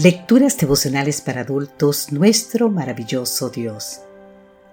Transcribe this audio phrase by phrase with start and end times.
[0.00, 3.98] Lecturas devocionales para adultos, nuestro maravilloso Dios.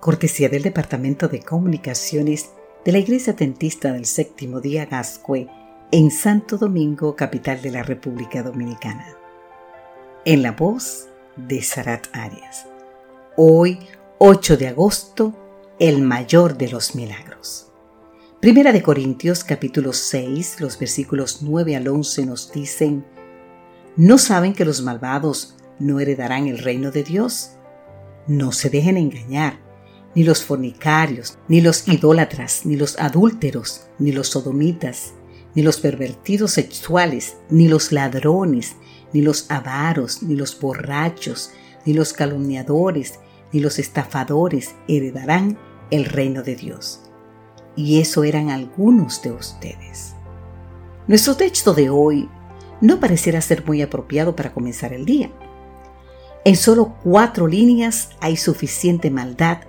[0.00, 2.50] Cortesía del Departamento de Comunicaciones
[2.84, 5.46] de la Iglesia Tentista del Séptimo Día Gascue
[5.92, 9.16] en Santo Domingo, capital de la República Dominicana.
[10.24, 11.06] En la voz
[11.36, 12.66] de Sarat Arias.
[13.36, 13.78] Hoy,
[14.18, 15.34] 8 de agosto,
[15.78, 17.68] el mayor de los milagros.
[18.40, 23.04] Primera de Corintios capítulo 6, los versículos 9 al 11 nos dicen,
[23.96, 27.50] ¿No saben que los malvados no heredarán el reino de Dios?
[28.26, 29.60] No se dejen engañar,
[30.14, 35.12] ni los fornicarios, ni los idólatras, ni los adúlteros, ni los sodomitas,
[35.54, 38.76] ni los pervertidos sexuales, ni los ladrones,
[39.12, 41.50] ni los avaros, ni los borrachos,
[41.84, 43.20] ni los calumniadores,
[43.52, 45.58] ni los estafadores heredarán
[45.90, 47.02] el reino de Dios.
[47.76, 50.14] Y eso eran algunos de ustedes.
[51.08, 52.30] Nuestro texto de hoy
[52.82, 55.30] no pareciera ser muy apropiado para comenzar el día.
[56.44, 59.60] En solo cuatro líneas hay suficiente maldad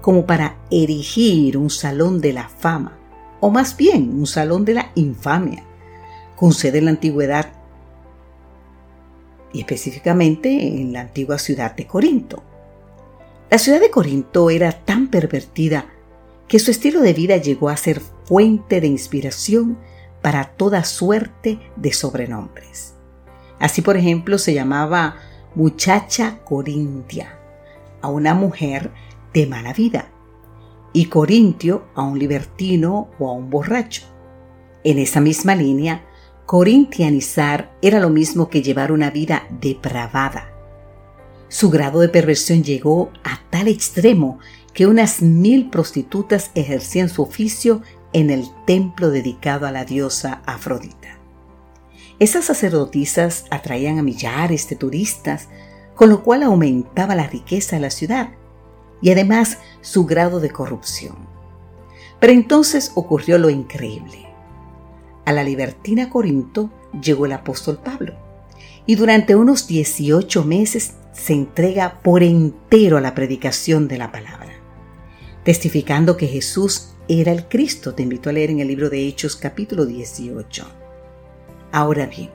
[0.00, 2.96] como para erigir un salón de la fama,
[3.40, 5.64] o más bien un salón de la infamia,
[6.36, 7.52] con sede en la antigüedad
[9.52, 12.42] y específicamente en la antigua ciudad de Corinto.
[13.50, 15.86] La ciudad de Corinto era tan pervertida
[16.46, 19.76] que su estilo de vida llegó a ser fuente de inspiración
[20.22, 22.94] para toda suerte de sobrenombres.
[23.58, 25.16] Así, por ejemplo, se llamaba
[25.54, 27.38] muchacha corintia
[28.00, 28.90] a una mujer
[29.34, 30.10] de mala vida
[30.92, 34.02] y corintio a un libertino o a un borracho.
[34.82, 36.04] En esa misma línea,
[36.46, 40.50] corintianizar era lo mismo que llevar una vida depravada.
[41.48, 44.38] Su grado de perversión llegó a tal extremo
[44.72, 51.18] que unas mil prostitutas ejercían su oficio en el templo dedicado a la diosa Afrodita.
[52.18, 55.48] Esas sacerdotisas atraían a millares de turistas,
[55.94, 58.30] con lo cual aumentaba la riqueza de la ciudad
[59.00, 61.16] y además su grado de corrupción.
[62.18, 64.26] Pero entonces ocurrió lo increíble.
[65.24, 66.70] A la libertina Corinto
[67.00, 68.14] llegó el apóstol Pablo
[68.84, 74.52] y durante unos 18 meses se entrega por entero a la predicación de la palabra,
[75.44, 77.92] testificando que Jesús era el Cristo.
[77.92, 80.64] Te invito a leer en el libro de Hechos capítulo 18.
[81.72, 82.30] Ahora bien,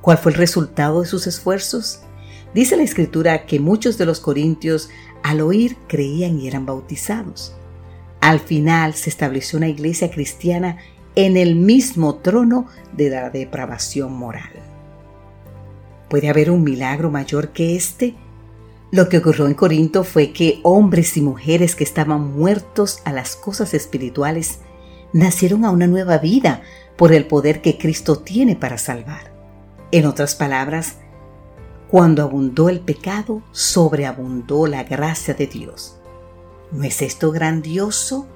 [0.00, 2.02] ¿cuál fue el resultado de sus esfuerzos?
[2.54, 4.90] Dice la escritura que muchos de los corintios
[5.24, 7.56] al oír creían y eran bautizados.
[8.20, 10.78] Al final se estableció una iglesia cristiana
[11.16, 14.52] en el mismo trono de la depravación moral.
[16.08, 18.14] ¿Puede haber un milagro mayor que este?
[18.92, 23.34] Lo que ocurrió en Corinto fue que hombres y mujeres que estaban muertos a las
[23.34, 24.60] cosas espirituales
[25.12, 26.62] nacieron a una nueva vida
[26.96, 29.32] por el poder que Cristo tiene para salvar.
[29.90, 30.98] En otras palabras,
[31.88, 35.96] cuando abundó el pecado, sobreabundó la gracia de Dios.
[36.72, 38.26] ¿No es esto grandioso?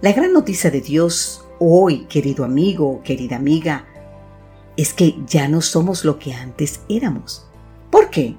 [0.00, 3.86] La gran noticia de Dios hoy, querido amigo querida amiga,
[4.76, 7.46] es que ya no somos lo que antes éramos.
[7.90, 8.36] ¿Por qué?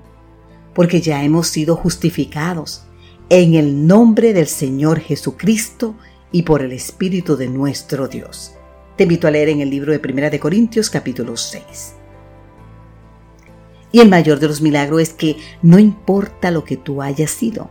[0.73, 2.83] Porque ya hemos sido justificados
[3.29, 5.95] en el nombre del Señor Jesucristo
[6.31, 8.53] y por el Espíritu de nuestro Dios.
[8.97, 11.95] Te invito a leer en el libro de Primera de Corintios capítulo 6.
[13.93, 17.69] Y el mayor de los milagros es que no importa lo que tú hayas sido,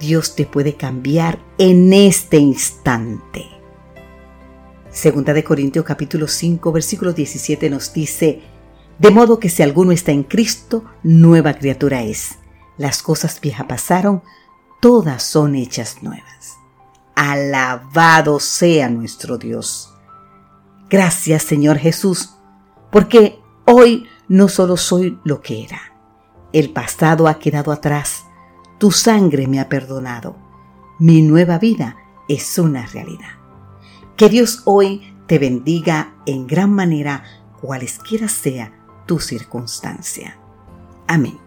[0.00, 3.44] Dios te puede cambiar en este instante.
[4.90, 8.40] Segunda de Corintios capítulo 5 versículo 17 nos dice,
[8.98, 12.38] de modo que si alguno está en Cristo, nueva criatura es.
[12.76, 14.22] Las cosas viejas pasaron,
[14.80, 16.58] todas son hechas nuevas.
[17.14, 19.92] Alabado sea nuestro Dios.
[20.88, 22.36] Gracias Señor Jesús,
[22.90, 25.80] porque hoy no solo soy lo que era.
[26.52, 28.24] El pasado ha quedado atrás.
[28.78, 30.36] Tu sangre me ha perdonado.
[31.00, 31.96] Mi nueva vida
[32.28, 33.38] es una realidad.
[34.16, 37.24] Que Dios hoy te bendiga en gran manera,
[37.60, 40.38] cualesquiera sea tu circunstancia.
[41.06, 41.43] Amén.